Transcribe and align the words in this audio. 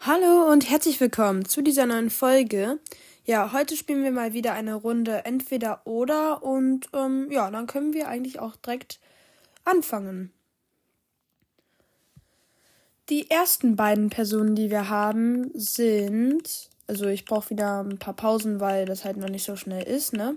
Hallo 0.00 0.50
und 0.52 0.70
herzlich 0.70 1.00
willkommen 1.00 1.44
zu 1.44 1.60
dieser 1.60 1.84
neuen 1.84 2.08
Folge. 2.08 2.78
Ja, 3.24 3.52
heute 3.52 3.76
spielen 3.76 4.04
wir 4.04 4.12
mal 4.12 4.32
wieder 4.32 4.52
eine 4.52 4.76
Runde 4.76 5.24
entweder 5.24 5.84
oder 5.88 6.44
und 6.44 6.88
ähm, 6.92 7.26
ja, 7.32 7.50
dann 7.50 7.66
können 7.66 7.92
wir 7.92 8.06
eigentlich 8.06 8.38
auch 8.38 8.54
direkt 8.54 9.00
anfangen. 9.64 10.32
Die 13.08 13.28
ersten 13.28 13.74
beiden 13.74 14.08
Personen, 14.08 14.54
die 14.54 14.70
wir 14.70 14.88
haben, 14.88 15.50
sind. 15.54 16.70
Also 16.86 17.06
ich 17.06 17.24
brauche 17.24 17.50
wieder 17.50 17.80
ein 17.82 17.98
paar 17.98 18.14
Pausen, 18.14 18.60
weil 18.60 18.86
das 18.86 19.04
halt 19.04 19.16
noch 19.16 19.28
nicht 19.28 19.44
so 19.44 19.56
schnell 19.56 19.82
ist, 19.82 20.12
ne? 20.12 20.36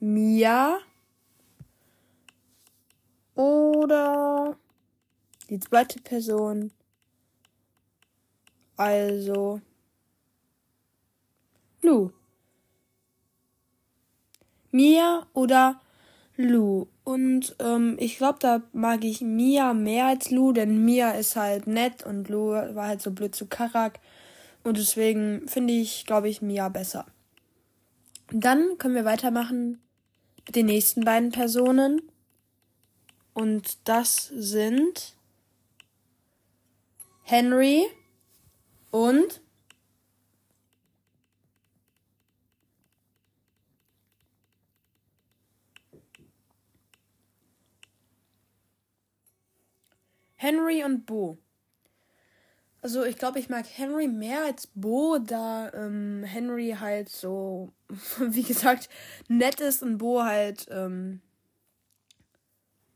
Mia. 0.00 0.78
Oder 3.36 4.56
die 5.48 5.60
zweite 5.60 6.00
Person. 6.00 6.72
Also. 8.76 9.60
Lu. 11.82 12.10
Mia 14.70 15.26
oder 15.32 15.80
Lu. 16.36 16.86
Und 17.04 17.56
ähm, 17.60 17.96
ich 17.98 18.18
glaube, 18.18 18.38
da 18.40 18.62
mag 18.72 19.04
ich 19.04 19.20
Mia 19.20 19.72
mehr 19.72 20.06
als 20.06 20.30
Lu, 20.30 20.52
denn 20.52 20.84
Mia 20.84 21.12
ist 21.12 21.36
halt 21.36 21.66
nett 21.66 22.04
und 22.04 22.28
Lu 22.28 22.50
war 22.50 22.88
halt 22.88 23.00
so 23.00 23.10
blöd 23.10 23.34
zu 23.34 23.46
Karak. 23.46 24.00
Und 24.64 24.76
deswegen 24.76 25.46
finde 25.48 25.72
ich, 25.72 26.04
glaube 26.06 26.28
ich, 26.28 26.42
Mia 26.42 26.68
besser. 26.68 27.06
Dann 28.32 28.76
können 28.78 28.96
wir 28.96 29.04
weitermachen 29.04 29.80
mit 30.44 30.56
den 30.56 30.66
nächsten 30.66 31.04
beiden 31.04 31.30
Personen. 31.30 32.02
Und 33.32 33.78
das 33.88 34.26
sind 34.34 35.14
Henry 37.22 37.86
und 38.90 39.40
Henry 50.36 50.84
und 50.84 51.06
Bo. 51.06 51.38
Also 52.82 53.04
ich 53.04 53.18
glaube, 53.18 53.40
ich 53.40 53.48
mag 53.48 53.66
Henry 53.66 54.06
mehr 54.06 54.44
als 54.44 54.68
Bo, 54.68 55.18
da 55.18 55.72
ähm, 55.72 56.22
Henry 56.22 56.76
halt 56.78 57.08
so, 57.08 57.72
wie 58.20 58.44
gesagt, 58.44 58.88
nett 59.28 59.60
ist 59.60 59.82
und 59.82 59.98
Bo 59.98 60.22
halt 60.22 60.68
ähm, 60.70 61.20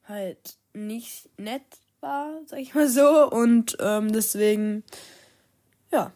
halt 0.04 0.58
nicht 0.74 1.28
nett 1.38 1.62
war, 2.00 2.40
sag 2.46 2.60
ich 2.60 2.74
mal 2.74 2.88
so. 2.88 3.28
Und 3.30 3.76
ähm, 3.80 4.12
deswegen, 4.12 4.84
ja. 5.92 6.12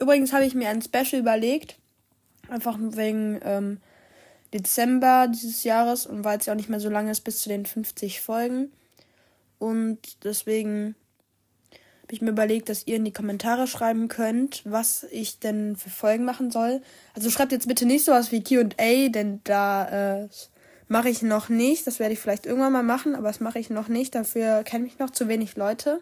Übrigens 0.00 0.32
habe 0.32 0.44
ich 0.44 0.54
mir 0.54 0.68
ein 0.68 0.82
Special 0.82 1.20
überlegt, 1.20 1.76
einfach 2.48 2.78
wegen 2.78 3.40
ähm, 3.42 3.80
Dezember 4.54 5.28
dieses 5.28 5.64
Jahres 5.64 6.06
und 6.06 6.24
weil 6.24 6.38
es 6.38 6.46
ja 6.46 6.52
auch 6.52 6.56
nicht 6.56 6.68
mehr 6.68 6.80
so 6.80 6.88
lange 6.88 7.10
ist 7.10 7.20
bis 7.20 7.42
zu 7.42 7.48
den 7.48 7.66
50 7.66 8.20
Folgen 8.20 8.70
und 9.58 10.24
deswegen 10.24 10.94
habe 12.02 12.14
ich 12.14 12.22
mir 12.22 12.30
überlegt, 12.30 12.70
dass 12.70 12.86
ihr 12.86 12.96
in 12.96 13.04
die 13.04 13.12
Kommentare 13.12 13.66
schreiben 13.66 14.08
könnt, 14.08 14.62
was 14.64 15.04
ich 15.10 15.40
denn 15.40 15.76
für 15.76 15.90
Folgen 15.90 16.24
machen 16.24 16.50
soll. 16.50 16.80
Also 17.14 17.28
schreibt 17.28 17.52
jetzt 17.52 17.68
bitte 17.68 17.84
nicht 17.84 18.04
sowas 18.04 18.32
wie 18.32 18.42
QA, 18.42 19.08
denn 19.10 19.40
da 19.44 20.22
äh, 20.22 20.28
mache 20.86 21.10
ich 21.10 21.20
noch 21.20 21.50
nicht. 21.50 21.86
Das 21.86 21.98
werde 21.98 22.14
ich 22.14 22.18
vielleicht 22.18 22.46
irgendwann 22.46 22.72
mal 22.72 22.82
machen, 22.82 23.14
aber 23.14 23.28
das 23.28 23.40
mache 23.40 23.58
ich 23.58 23.68
noch 23.68 23.88
nicht. 23.88 24.14
Dafür 24.14 24.62
kennen 24.62 24.84
mich 24.84 24.98
noch 24.98 25.10
zu 25.10 25.28
wenig 25.28 25.56
Leute. 25.56 26.00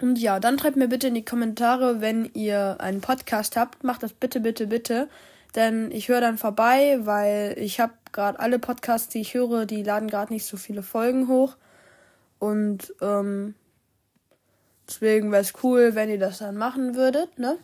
Und 0.00 0.18
ja, 0.18 0.40
dann 0.40 0.58
schreibt 0.58 0.76
mir 0.76 0.88
bitte 0.88 1.08
in 1.08 1.14
die 1.14 1.24
Kommentare, 1.24 2.00
wenn 2.00 2.24
ihr 2.34 2.76
einen 2.80 3.00
Podcast 3.00 3.56
habt. 3.56 3.84
Macht 3.84 4.02
das 4.02 4.12
bitte, 4.12 4.40
bitte, 4.40 4.66
bitte. 4.66 5.08
Denn 5.54 5.92
ich 5.92 6.08
höre 6.08 6.20
dann 6.20 6.36
vorbei, 6.36 6.98
weil 7.02 7.54
ich 7.58 7.78
habe 7.78 7.92
gerade 8.12 8.40
alle 8.40 8.58
Podcasts, 8.58 9.08
die 9.08 9.20
ich 9.20 9.34
höre, 9.34 9.66
die 9.66 9.84
laden 9.84 10.08
gerade 10.08 10.32
nicht 10.32 10.46
so 10.46 10.56
viele 10.56 10.82
Folgen 10.82 11.28
hoch. 11.28 11.56
Und 12.40 12.92
ähm, 13.00 13.54
deswegen 14.88 15.30
wäre 15.30 15.42
es 15.42 15.52
cool, 15.62 15.94
wenn 15.94 16.10
ihr 16.10 16.18
das 16.18 16.38
dann 16.38 16.56
machen 16.56 16.96
würdet, 16.96 17.38
ne? 17.38 17.56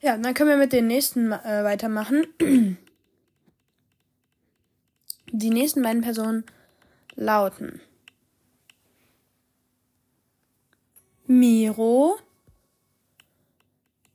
Ja, 0.00 0.18
dann 0.18 0.34
können 0.34 0.50
wir 0.50 0.56
mit 0.56 0.72
den 0.72 0.88
nächsten 0.88 1.32
äh, 1.32 1.64
weitermachen. 1.64 2.26
Die 5.32 5.50
nächsten 5.50 5.82
beiden 5.82 6.02
Personen 6.02 6.44
lauten 7.14 7.80
Miro, 11.28 12.18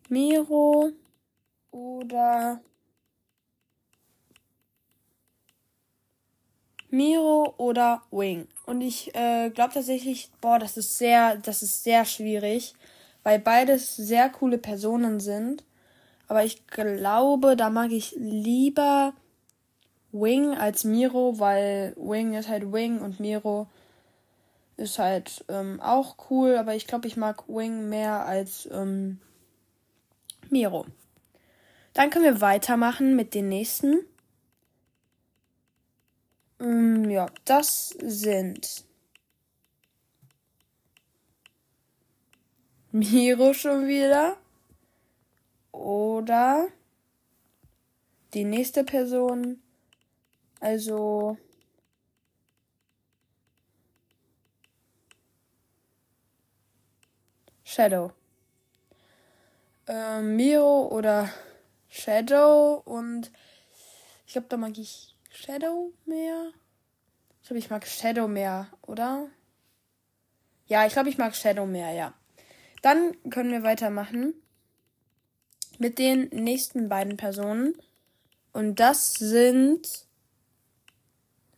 Miro 0.07 0.91
oder 1.71 2.61
Miro 6.89 7.53
oder 7.57 8.03
Wing. 8.11 8.47
Und 8.65 8.79
ich 8.79 9.13
äh, 9.13 9.49
glaube 9.49 9.73
tatsächlich, 9.73 10.31
boah, 10.39 10.57
das 10.57 10.77
ist 10.77 10.97
sehr, 10.97 11.35
das 11.35 11.63
ist 11.63 11.83
sehr 11.83 12.05
schwierig, 12.05 12.75
weil 13.23 13.39
beides 13.39 13.97
sehr 13.97 14.29
coole 14.29 14.57
Personen 14.57 15.19
sind. 15.19 15.65
Aber 16.29 16.45
ich 16.45 16.65
glaube, 16.67 17.57
da 17.57 17.69
mag 17.69 17.91
ich 17.91 18.15
lieber 18.17 19.13
Wing 20.13 20.53
als 20.55 20.85
Miro, 20.85 21.39
weil 21.39 21.93
Wing 21.97 22.35
ist 22.35 22.47
halt 22.47 22.71
Wing 22.71 22.99
und 22.99 23.19
Miro 23.19 23.67
ist 24.81 24.99
halt 24.99 25.45
ähm, 25.47 25.79
auch 25.79 26.29
cool. 26.29 26.57
Aber 26.57 26.75
ich 26.75 26.87
glaube, 26.87 27.07
ich 27.07 27.15
mag 27.15 27.47
Wing 27.47 27.87
mehr 27.87 28.25
als 28.25 28.67
ähm, 28.71 29.19
Miro. 30.49 30.85
Dann 31.93 32.09
können 32.09 32.25
wir 32.25 32.41
weitermachen 32.41 33.15
mit 33.15 33.33
den 33.33 33.47
nächsten. 33.47 34.05
Mm, 36.59 37.09
ja, 37.09 37.27
das 37.45 37.89
sind 38.01 38.85
Miro 42.91 43.53
schon 43.53 43.87
wieder. 43.87 44.37
Oder 45.71 46.67
die 48.33 48.43
nächste 48.43 48.83
Person. 48.83 49.61
Also. 50.59 51.37
Shadow. 57.71 58.11
Ähm, 59.87 60.35
Miro 60.35 60.89
oder 60.89 61.29
Shadow 61.87 62.81
und 62.83 63.31
ich 64.25 64.33
glaube, 64.33 64.47
da 64.49 64.57
mag 64.57 64.77
ich 64.77 65.15
Shadow 65.29 65.93
mehr? 66.05 66.51
Ich 67.41 67.47
glaube, 67.47 67.59
ich 67.59 67.69
mag 67.69 67.87
Shadow 67.87 68.27
mehr, 68.27 68.67
oder? 68.81 69.27
Ja, 70.67 70.85
ich 70.85 70.91
glaube, 70.91 71.07
ich 71.07 71.17
mag 71.17 71.33
Shadow 71.33 71.65
mehr, 71.65 71.93
ja. 71.93 72.13
Dann 72.81 73.15
können 73.29 73.51
wir 73.51 73.63
weitermachen 73.63 74.33
mit 75.79 75.97
den 75.97 76.27
nächsten 76.27 76.89
beiden 76.89 77.15
Personen. 77.15 77.73
Und 78.51 78.81
das 78.81 79.13
sind 79.13 79.87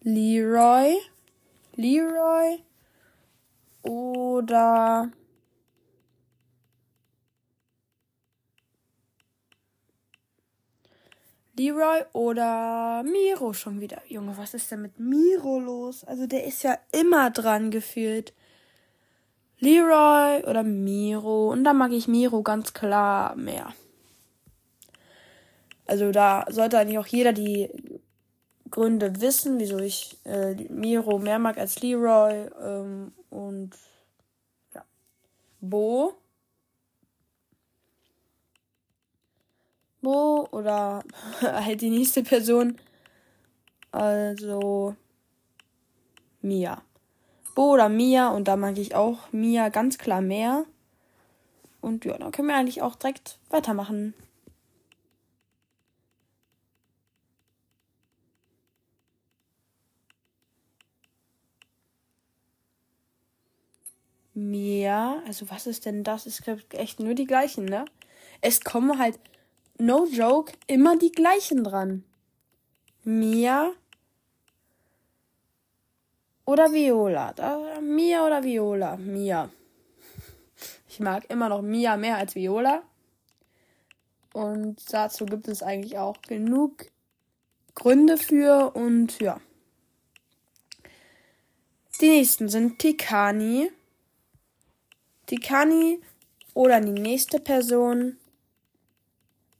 Leroy, 0.01 0.95
Leroy 1.75 2.59
oder 3.81 5.11
Leroy 11.63 12.03
oder 12.11 13.03
Miro 13.03 13.53
schon 13.53 13.79
wieder. 13.79 14.01
Junge, 14.07 14.37
was 14.37 14.53
ist 14.53 14.69
denn 14.71 14.81
mit 14.81 14.99
Miro 14.99 15.59
los? 15.59 16.03
Also 16.03 16.27
der 16.27 16.43
ist 16.45 16.63
ja 16.63 16.77
immer 16.91 17.31
dran 17.31 17.71
gefühlt. 17.71 18.33
Leroy 19.59 20.43
oder 20.43 20.63
Miro. 20.63 21.51
Und 21.51 21.63
da 21.63 21.71
mag 21.71 21.91
ich 21.93 22.07
Miro 22.07 22.41
ganz 22.41 22.73
klar 22.73 23.35
mehr. 23.35 23.73
Also 25.85 26.11
da 26.11 26.45
sollte 26.49 26.77
eigentlich 26.77 26.97
auch 26.97 27.07
jeder 27.07 27.31
die 27.31 27.69
Gründe 28.69 29.21
wissen, 29.21 29.59
wieso 29.59 29.77
ich 29.79 30.17
äh, 30.25 30.55
Miro 30.69 31.17
mehr 31.19 31.39
mag 31.39 31.57
als 31.57 31.81
Leroy. 31.81 32.49
Ähm, 32.61 33.13
und 33.29 33.71
ja. 34.73 34.83
Bo 35.61 36.13
Bo 40.03 40.47
oder 40.51 41.03
halt 41.41 41.81
die 41.81 41.89
nächste 41.89 42.21
Person. 42.23 42.77
Also 43.91 44.95
Mia. 46.41 46.83
Bo 47.55 47.73
oder 47.73 47.89
Mia 47.89 48.29
und 48.29 48.47
da 48.47 48.55
mag 48.57 48.77
ich 48.77 48.95
auch 48.95 49.31
Mia 49.31 49.69
ganz 49.69 49.97
klar 49.97 50.21
mehr. 50.21 50.65
Und 51.81 52.05
ja, 52.05 52.17
dann 52.17 52.31
können 52.31 52.47
wir 52.49 52.55
eigentlich 52.55 52.81
auch 52.81 52.95
direkt 52.95 53.39
weitermachen. 53.49 54.13
Mia. 64.33 65.21
Also 65.27 65.49
was 65.49 65.67
ist 65.67 65.85
denn 65.85 66.03
das? 66.03 66.25
Es 66.25 66.41
gibt 66.41 66.73
echt 66.73 66.99
nur 66.99 67.13
die 67.13 67.25
gleichen, 67.25 67.65
ne? 67.65 67.85
Es 68.41 68.61
kommen 68.61 68.99
halt, 68.99 69.19
no 69.77 70.05
joke, 70.05 70.53
immer 70.67 70.97
die 70.97 71.11
gleichen 71.11 71.63
dran. 71.63 72.03
Mia 73.03 73.73
oder 76.45 76.71
Viola. 76.71 77.33
Da, 77.33 77.79
Mia 77.81 78.25
oder 78.25 78.43
Viola? 78.43 78.97
Mia. 78.97 79.49
Ich 80.87 80.99
mag 80.99 81.27
immer 81.29 81.49
noch 81.49 81.63
Mia 81.63 81.97
mehr 81.97 82.17
als 82.17 82.35
Viola. 82.35 82.83
Und 84.31 84.81
dazu 84.91 85.25
gibt 85.25 85.47
es 85.47 85.63
eigentlich 85.63 85.97
auch 85.97 86.21
genug 86.21 86.85
Gründe 87.73 88.17
für 88.17 88.75
und 88.75 89.19
ja. 89.19 89.41
Die 91.99 92.09
nächsten 92.09 92.49
sind 92.49 92.79
Tikani. 92.79 93.71
Tikani 95.25 95.99
oder 96.53 96.79
die 96.81 96.91
nächste 96.91 97.39
Person. 97.39 98.17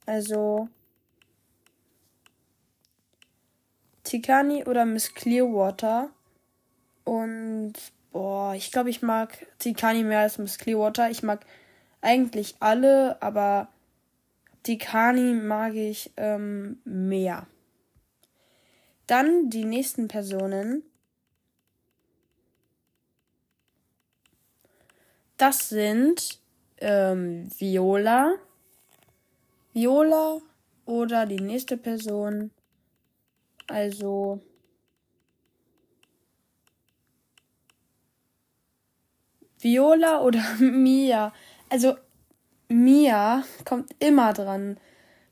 Also 0.06 0.68
Tikani 4.04 4.64
oder 4.64 4.84
Miss 4.84 5.14
Clearwater. 5.14 6.10
Und 7.04 7.74
boah, 8.12 8.54
ich 8.54 8.70
glaube, 8.70 8.90
ich 8.90 9.02
mag 9.02 9.46
Tikani 9.58 10.04
mehr 10.04 10.20
als 10.20 10.38
Miss 10.38 10.58
Clearwater. 10.58 11.10
Ich 11.10 11.22
mag 11.22 11.44
eigentlich 12.00 12.56
alle, 12.60 13.20
aber 13.22 13.68
Tikani 14.62 15.34
mag 15.34 15.74
ich 15.74 16.12
ähm, 16.16 16.80
mehr. 16.84 17.46
Dann 19.06 19.50
die 19.50 19.64
nächsten 19.64 20.08
Personen. 20.08 20.82
Das 25.36 25.68
sind 25.68 26.40
ähm, 26.78 27.50
Viola. 27.58 28.34
Viola 29.74 30.38
oder 30.86 31.26
die 31.26 31.40
nächste 31.40 31.76
Person. 31.76 32.52
Also. 33.66 34.40
Viola 39.58 40.22
oder 40.22 40.44
Mia. 40.60 41.32
Also 41.68 41.96
Mia 42.68 43.42
kommt 43.64 43.90
immer 43.98 44.32
dran. 44.32 44.78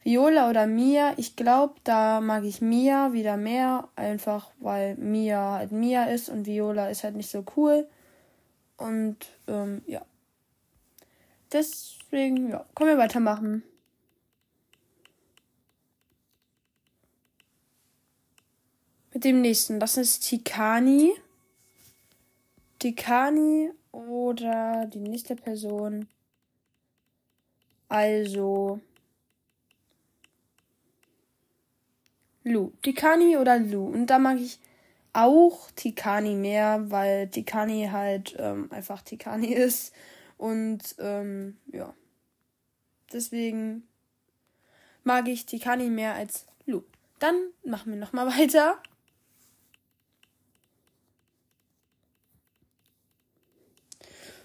Viola 0.03 0.51
oder 0.51 0.67
Mia, 0.67 1.15
ich 1.19 1.37
glaube, 1.37 1.75
da 1.85 2.21
mag 2.21 2.43
ich 2.43 2.61
Mia 2.61 3.13
wieder 3.13 3.37
mehr, 3.37 3.89
einfach 3.95 4.51
weil 4.59 4.97
Mia 4.97 5.53
halt 5.53 5.71
Mia 5.71 6.07
ist 6.07 6.29
und 6.29 6.47
Viola 6.47 6.89
ist 6.89 7.05
halt 7.05 7.15
nicht 7.15 7.31
so 7.31 7.45
cool. 7.57 7.87
Und 8.77 9.19
ähm, 9.47 9.83
ja. 9.87 10.03
Deswegen, 11.53 12.51
ja, 12.51 12.67
können 12.75 12.91
wir 12.91 12.99
weitermachen. 12.99 13.63
Dem 19.25 19.41
nächsten, 19.41 19.81
das 19.81 19.97
ist 19.97 20.21
Tikani. 20.21 21.13
Tikani 22.79 23.71
oder 23.93 24.87
die 24.87 25.01
nächste 25.01 25.37
Person. 25.37 26.09
Also 27.89 28.81
Lu. 32.45 32.73
Tikani 32.83 33.37
oder 33.37 33.59
Lu. 33.59 33.87
Und 33.87 34.07
da 34.07 34.19
mag 34.19 34.39
ich 34.39 34.59
auch 35.13 35.71
Tikani 35.73 36.35
mehr, 36.35 36.91
weil 36.91 37.29
Tikani 37.29 37.89
halt 37.93 38.35
ähm, 38.39 38.71
einfach 38.73 39.03
Tikani 39.03 39.49
ist. 39.55 39.95
Und 40.39 40.97
ähm, 40.99 41.59
ja. 41.73 41.95
Deswegen 43.13 43.87
mag 45.05 45.29
ich 45.29 45.47
Tikani 45.47 45.91
mehr 45.91 46.15
als 46.15 46.47
Lu. 46.67 46.83
Dann 47.19 47.37
machen 47.65 47.93
wir 47.93 47.99
nochmal 47.99 48.27
weiter. 48.39 48.79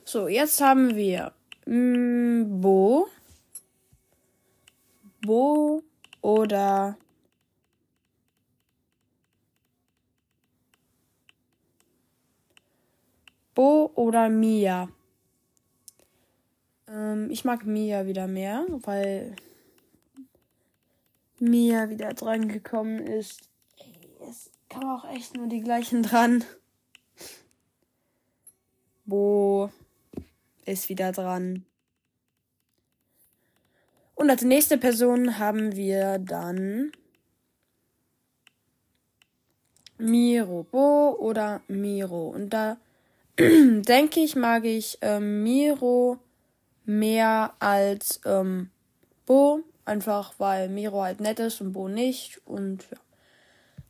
So, 0.10 0.30
jetzt 0.30 0.62
haben 0.62 0.96
wir 0.96 1.34
mm, 1.66 2.62
Bo. 2.62 3.10
Bo 5.20 5.84
oder 6.22 6.98
Bo 13.54 13.92
oder 13.96 14.30
Mia? 14.30 14.88
Ähm, 16.88 17.30
ich 17.30 17.44
mag 17.44 17.66
Mia 17.66 18.06
wieder 18.06 18.28
mehr, 18.28 18.66
weil 18.84 19.36
Mia 21.38 21.90
wieder 21.90 22.14
dran 22.14 22.48
gekommen 22.48 23.00
ist. 23.00 23.50
Es 24.22 24.52
kam 24.70 24.86
auch 24.86 25.04
echt 25.10 25.36
nur 25.36 25.48
die 25.48 25.60
gleichen 25.60 26.02
dran. 26.02 26.46
Bo 29.04 29.70
ist 30.68 30.90
wieder 30.90 31.12
dran. 31.12 31.66
Und 34.16 34.30
als 34.30 34.42
nächste 34.42 34.78
Person 34.78 35.38
haben 35.38 35.76
wir 35.76 36.18
dann 36.20 36.92
Miro 39.98 40.64
Bo 40.64 41.16
oder 41.20 41.62
Miro. 41.68 42.30
Und 42.30 42.52
da 42.52 42.78
denke 43.40 44.20
ich, 44.20 44.36
mag 44.36 44.66
ich 44.66 44.98
ähm, 45.02 45.44
Miro 45.44 46.18
mehr 46.86 47.54
als 47.60 48.20
ähm, 48.26 48.70
Bo. 49.26 49.62
Einfach 49.86 50.34
weil 50.38 50.68
Miro 50.68 51.02
halt 51.04 51.22
nett 51.22 51.40
ist 51.40 51.62
und 51.62 51.74
Bo 51.74 51.88
nicht. 51.88 52.42
Und 52.46 52.90
ja. 52.92 52.98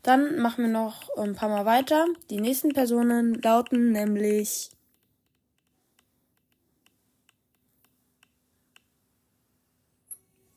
Dann 0.08 0.40
machen 0.40 0.64
wir 0.64 0.72
noch 0.72 1.10
ein 1.18 1.36
paar 1.36 1.50
Mal 1.50 1.66
weiter. 1.66 2.06
Die 2.30 2.40
nächsten 2.40 2.70
Personen 2.70 3.42
lauten 3.42 3.92
nämlich 3.92 4.70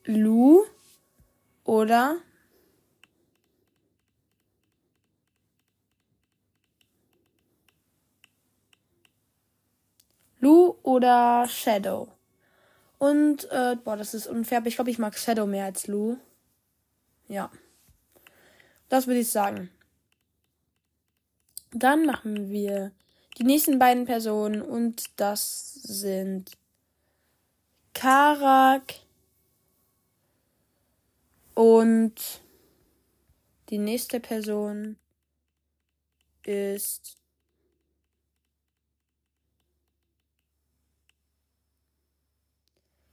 Lu 0.05 0.65
oder 1.65 2.17
Lu 10.41 10.77
oder 10.83 11.47
Shadow. 11.49 12.09
Und, 12.99 13.51
äh, 13.51 13.77
boah, 13.77 13.97
das 13.97 14.15
ist 14.15 14.27
unfair, 14.27 14.65
ich 14.65 14.75
glaube, 14.75 14.91
ich 14.91 14.99
mag 14.99 15.17
Shadow 15.19 15.47
mehr 15.47 15.67
als 15.67 15.87
Lu. 15.87 16.17
Ja. 17.29 17.51
Das 18.89 19.07
würde 19.07 19.21
ich 19.21 19.31
sagen. 19.31 19.71
Dann 21.73 22.05
machen 22.05 22.51
wir 22.51 22.93
die 23.39 23.45
nächsten 23.45 23.79
beiden 23.79 24.05
Personen 24.05 24.61
und 24.61 25.05
das 25.21 25.75
sind 25.75 26.51
Karak 27.95 28.95
und 31.61 32.15
die 33.69 33.77
nächste 33.77 34.19
Person 34.19 34.97
ist 36.43 37.19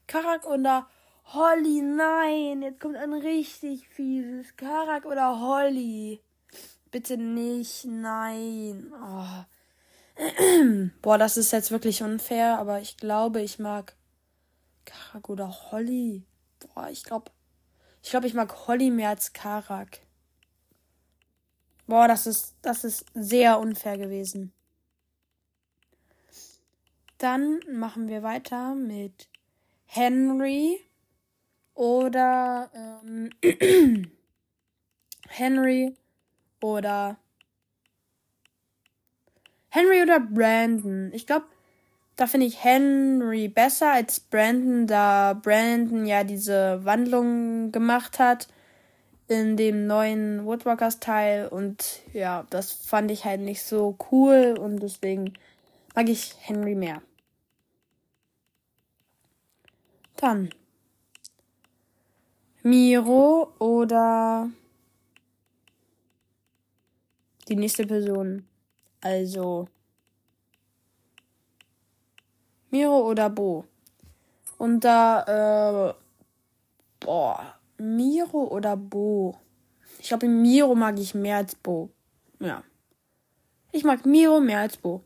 Karak 0.08 0.48
oder 0.48 0.88
Holly. 1.26 1.82
Nein, 1.82 2.62
jetzt 2.62 2.80
kommt 2.80 2.96
ein 2.96 3.12
richtig 3.12 3.90
fieses. 3.90 4.56
Karak 4.56 5.06
oder 5.06 5.42
Holly. 5.42 6.22
Bitte 6.90 7.18
nicht. 7.18 7.84
Nein. 7.84 8.94
Oh. 8.94 9.44
Boah, 11.02 11.18
das 11.18 11.36
ist 11.36 11.52
jetzt 11.52 11.72
wirklich 11.72 12.02
unfair, 12.02 12.58
aber 12.60 12.80
ich 12.80 12.96
glaube, 12.96 13.42
ich 13.42 13.60
mag 13.60 13.98
Karak 14.86 15.28
oder 15.28 15.50
Holly. 15.70 16.26
Boah, 16.60 16.88
ich 16.90 17.04
glaube, 17.04 17.30
ich 18.08 18.12
glaube, 18.12 18.28
ich 18.28 18.34
mag 18.34 18.68
Holly 18.68 18.90
mehr 18.90 19.10
als 19.10 19.34
Karak. 19.34 20.00
Boah, 21.88 22.08
das 22.08 22.26
ist, 22.26 22.56
das 22.62 22.86
ist 22.86 23.06
sehr 23.14 23.60
unfair 23.60 23.98
gewesen. 23.98 24.54
Dann 27.18 27.60
machen 27.70 28.08
wir 28.08 28.24
weiter 28.24 28.76
mit 28.76 29.28
Henry 29.88 30.80
oder 31.74 32.72
ähm, 33.04 33.30
Henry 35.28 35.94
oder 36.62 37.18
Henry 39.68 40.02
oder 40.02 40.22
Brandon. 40.22 41.12
Ich 41.12 41.28
glaube, 41.28 41.48
da 42.18 42.26
finde 42.28 42.48
ich 42.48 42.64
Henry 42.64 43.48
besser 43.48 43.94
als 43.94 44.20
Brandon, 44.20 44.88
da 44.88 45.34
Brandon 45.34 46.06
ja 46.06 46.24
diese 46.24 46.84
Wandlung 46.84 47.72
gemacht 47.72 48.20
hat 48.20 48.48
in 49.28 49.56
dem 49.56 49.88
neuen 49.88 50.46
Woodwalkers 50.46 51.00
Teil 51.00 51.48
und 51.48 52.02
ja, 52.14 52.46
das 52.50 52.72
fand 52.72 53.12
ich 53.12 53.26
halt 53.26 53.42
nicht 53.42 53.62
so 53.62 53.98
cool 54.12 54.58
und 54.60 54.80
deswegen 54.80 55.34
mag 55.96 56.10
ich 56.10 56.34
Henry 56.40 56.76
mehr. 56.76 57.02
Dann 60.16 60.50
Miro 62.64 63.54
oder 63.60 64.50
die 67.48 67.56
nächste 67.56 67.86
Person. 67.86 68.46
Also 69.02 69.68
Miro 72.78 73.10
oder 73.10 73.32
Bo. 73.32 73.66
Und 74.60 74.82
da, 74.82 75.90
äh, 75.90 75.94
boah, 77.00 77.56
Miro 77.80 78.44
oder 78.44 78.78
Bo. 78.78 79.36
Ich 80.00 80.10
glaube, 80.10 80.28
Miro 80.28 80.76
mag 80.76 81.00
ich 81.00 81.16
mehr 81.16 81.38
als 81.38 81.56
Bo. 81.56 81.90
Ja. 82.40 82.64
Ich 83.72 83.84
mag 83.84 84.06
Miro 84.06 84.40
mehr 84.40 84.60
als 84.60 84.78
Bo. 84.78 85.04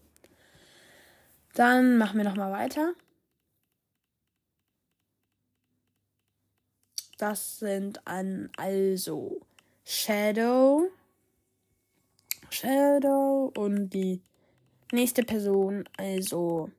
Dann 1.53 1.97
machen 1.97 2.17
wir 2.17 2.25
nochmal 2.25 2.51
weiter. 2.51 2.93
Das 7.17 7.59
sind 7.59 8.05
an 8.05 8.49
also 8.57 9.39
Shadow. 9.85 10.89
Shadow 12.49 13.53
und 13.55 13.91
die 13.91 14.21
nächste 14.91 15.23
Person, 15.23 15.87
also 15.95 16.69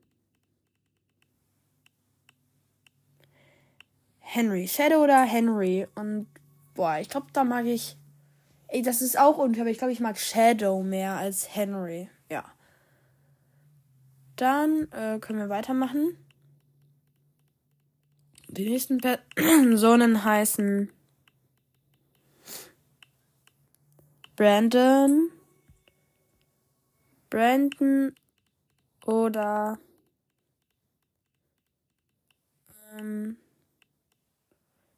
Henry. 4.34 4.66
Shadow 4.66 5.04
oder 5.04 5.22
Henry. 5.24 5.86
Und 5.94 6.26
boah, 6.74 6.96
ich 6.98 7.10
glaube, 7.10 7.26
da 7.34 7.44
mag 7.44 7.66
ich. 7.66 7.98
Ey, 8.68 8.80
das 8.80 9.02
ist 9.02 9.18
auch 9.18 9.36
unfair, 9.36 9.64
aber 9.64 9.70
ich 9.70 9.76
glaube, 9.76 9.92
ich 9.92 10.00
mag 10.00 10.18
Shadow 10.18 10.82
mehr 10.82 11.16
als 11.16 11.54
Henry. 11.54 12.08
Ja. 12.30 12.44
Dann 14.36 14.90
äh, 14.92 15.18
können 15.18 15.38
wir 15.38 15.50
weitermachen. 15.50 16.16
Die 18.48 18.68
nächsten 18.68 18.98
Personen 19.34 20.24
heißen 20.24 20.90
Brandon, 24.34 25.30
Brandon 27.28 28.14
oder 29.04 29.78
ähm, 32.98 33.36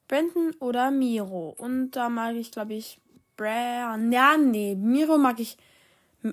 Brandon 0.08 0.54
oder 0.60 0.90
Miro. 0.90 1.54
Und 1.58 1.92
da 1.92 2.08
mag 2.08 2.34
ich, 2.36 2.50
glaube 2.50 2.74
ich, 2.74 3.00
Brandon. 3.36 4.12
Ja, 4.12 4.36
nee, 4.36 4.74
Miro 4.74 5.18
mag 5.18 5.40
ich 5.40 5.56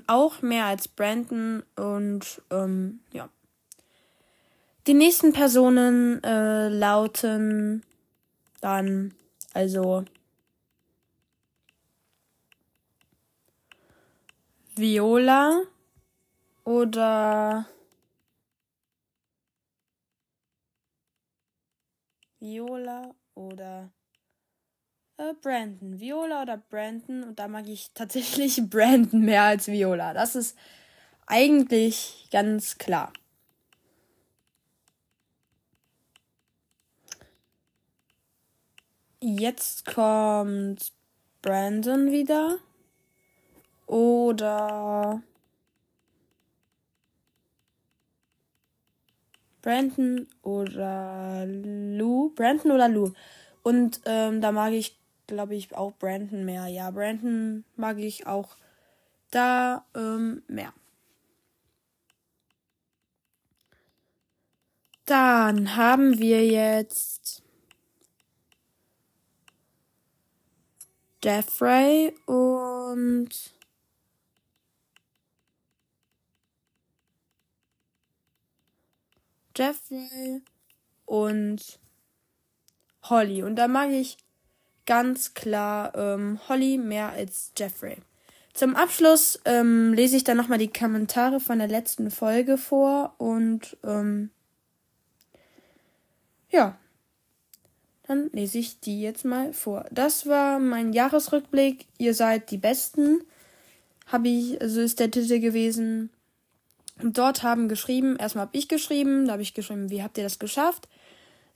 auch 0.07 0.41
mehr 0.41 0.65
als 0.65 0.87
Brandon 0.87 1.63
und 1.75 2.41
ähm, 2.49 3.01
ja. 3.11 3.29
Die 4.87 4.93
nächsten 4.93 5.33
Personen 5.33 6.23
äh, 6.23 6.69
lauten 6.69 7.83
dann 8.61 9.13
also 9.53 10.05
Viola 14.75 15.63
oder 16.63 17.67
Viola 22.39 23.13
oder 23.35 23.91
äh, 25.17 25.33
Brandon. 25.41 25.99
Viola 25.99 26.41
oder 26.41 26.57
Brandon. 26.57 27.23
Und 27.23 27.39
da 27.39 27.47
mag 27.47 27.67
ich 27.67 27.91
tatsächlich 27.93 28.61
Brandon 28.69 29.21
mehr 29.21 29.43
als 29.43 29.67
Viola. 29.67 30.13
Das 30.13 30.35
ist 30.35 30.57
eigentlich 31.27 32.27
ganz 32.31 32.77
klar. 32.77 33.13
Jetzt 39.19 39.85
kommt 39.85 40.91
Brandon 41.41 42.11
wieder. 42.11 42.57
Oder 43.85 45.21
Brandon 49.61 50.27
oder 50.41 51.45
Lou. 51.45 52.29
Brandon 52.35 52.71
oder 52.71 52.89
Lou. 52.89 53.11
Und 53.63 54.01
ähm, 54.05 54.41
da 54.41 54.51
mag 54.51 54.73
ich, 54.73 54.97
glaube 55.27 55.55
ich, 55.55 55.75
auch 55.75 55.93
Brandon 55.93 56.45
mehr. 56.45 56.67
Ja, 56.67 56.91
Brandon 56.91 57.63
mag 57.75 57.99
ich 57.99 58.27
auch 58.27 58.57
da 59.29 59.85
ähm, 59.95 60.43
mehr. 60.47 60.73
Dann 65.05 65.75
haben 65.75 66.19
wir 66.19 66.45
jetzt 66.45 67.43
Jeffrey 71.23 72.15
und 72.25 73.29
Jeffrey 79.55 80.41
und 81.05 81.79
Holly. 83.03 83.43
Und 83.43 83.55
da 83.55 83.67
mag 83.67 83.89
ich 83.89 84.17
ganz 84.85 85.33
klar 85.33 85.95
ähm, 85.95 86.39
Holly 86.47 86.77
mehr 86.77 87.09
als 87.09 87.51
Jeffrey. 87.57 87.97
Zum 88.53 88.75
Abschluss 88.75 89.39
ähm, 89.45 89.93
lese 89.93 90.17
ich 90.17 90.23
dann 90.23 90.37
nochmal 90.37 90.57
die 90.57 90.71
Kommentare 90.71 91.39
von 91.39 91.59
der 91.59 91.69
letzten 91.69 92.11
Folge 92.11 92.57
vor 92.57 93.15
und 93.17 93.77
ähm, 93.83 94.29
ja, 96.49 96.77
dann 98.07 98.29
lese 98.33 98.57
ich 98.57 98.81
die 98.81 99.01
jetzt 99.01 99.23
mal 99.23 99.53
vor. 99.53 99.85
Das 99.89 100.27
war 100.27 100.59
mein 100.59 100.91
Jahresrückblick. 100.91 101.85
Ihr 101.97 102.13
seid 102.13 102.51
die 102.51 102.57
Besten. 102.57 103.21
Habe 104.07 104.27
ich, 104.27 104.59
also 104.61 104.81
ist 104.81 104.99
der 104.99 105.09
Titel 105.09 105.39
gewesen. 105.39 106.09
Und 107.01 107.17
dort 107.17 107.43
haben 107.43 107.67
geschrieben, 107.67 108.15
erstmal 108.17 108.45
habe 108.45 108.57
ich 108.57 108.67
geschrieben, 108.67 109.25
da 109.25 109.33
habe 109.33 109.41
ich 109.41 109.53
geschrieben, 109.53 109.89
wie 109.89 110.03
habt 110.03 110.17
ihr 110.17 110.23
das 110.23 110.39
geschafft? 110.39 110.87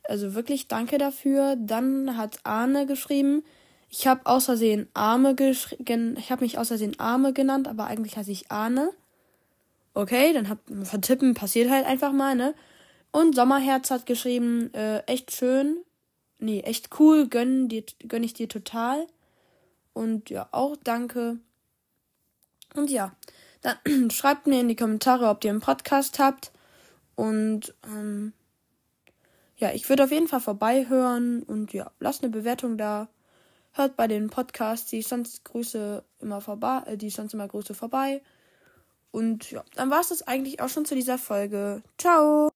Also 0.04 0.34
wirklich 0.34 0.68
danke 0.68 0.98
dafür. 0.98 1.56
Dann 1.58 2.18
hat 2.18 2.40
Arne 2.44 2.86
geschrieben, 2.86 3.44
ich 3.90 4.08
habe 4.08 4.26
außersehen 4.26 4.90
Arme 4.94 5.36
geschrieben, 5.36 6.18
ich 6.18 6.32
habe 6.32 6.44
mich 6.44 6.58
außersehen 6.58 7.00
Arme 7.00 7.34
genannt, 7.34 7.68
aber 7.68 7.88
eigentlich 7.88 8.18
heiße 8.18 8.32
ich 8.32 8.52
Arne. 8.52 8.90
Okay, 9.94 10.34
dann 10.34 10.50
hab 10.50 10.60
vertippen 10.84 11.34
passiert 11.34 11.70
halt 11.70 11.86
einfach 11.86 12.12
mal, 12.12 12.36
ne? 12.36 12.54
Und 13.12 13.34
Sommerherz 13.36 13.92
hat 13.92 14.06
geschrieben, 14.06 14.74
äh, 14.74 15.00
echt 15.06 15.34
schön. 15.34 15.78
Nee, 16.38 16.60
echt 16.62 16.90
cool, 17.00 17.30
gönn, 17.30 17.70
dir, 17.70 17.84
gönn 18.06 18.24
ich 18.24 18.34
dir 18.34 18.50
total. 18.50 19.08
Und 19.94 20.30
ja, 20.30 20.50
auch 20.52 20.76
danke. 20.84 21.40
Und 22.76 22.90
ja, 22.90 23.14
dann 23.66 24.10
schreibt 24.12 24.48
mir 24.48 24.62
in 24.62 24.68
die 24.68 24.76
Kommentare, 24.76 25.28
ob 25.28 25.44
ihr 25.44 25.52
einen 25.52 25.62
Podcast 25.62 26.20
habt. 26.20 26.52
Und 27.16 27.74
ähm, 27.86 28.34
ja, 29.58 29.72
ich 29.72 29.90
würde 29.90 30.04
auf 30.04 30.12
jeden 30.12 30.28
Fall 30.28 30.42
vorbeihören 30.42 31.44
und 31.44 31.74
ja, 31.74 31.92
lasst 32.00 32.24
eine 32.24 32.32
Bewertung 32.32 32.78
da. 32.78 33.08
Hört 33.72 33.96
bei 33.98 34.08
den 34.08 34.30
Podcasts, 34.30 34.90
die 34.90 35.02
sonst 35.02 35.44
Grüße 35.44 36.04
immer 36.20 36.42
vorbei, 36.42 36.84
äh, 36.86 36.98
die 36.98 37.10
sonst 37.10 37.34
immer 37.34 37.48
Grüße 37.48 37.74
vorbei. 37.74 38.22
Und 39.12 39.52
ja, 39.52 39.64
dann 39.76 39.90
war 39.90 40.02
es 40.02 40.10
das 40.10 40.24
eigentlich 40.24 40.60
auch 40.62 40.70
schon 40.70 40.86
zu 40.86 40.96
dieser 40.96 41.18
Folge. 41.18 41.82
Ciao! 41.98 42.55